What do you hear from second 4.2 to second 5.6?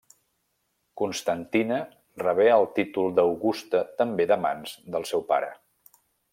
de mans del seu pare.